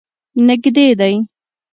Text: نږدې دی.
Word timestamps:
نږدې 0.47 0.87
دی. 0.99 1.13